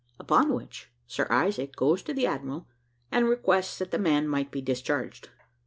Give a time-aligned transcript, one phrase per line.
[0.19, 2.65] Upon which, Sir Isaac goes to the admiral,
[3.11, 5.29] and requests that the man might be discharged.